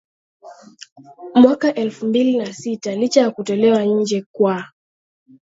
[1.35, 4.65] Mwaka elfu mbili na sita licha ya kutolewa nje kwa